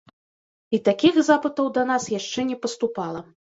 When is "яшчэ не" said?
2.19-2.61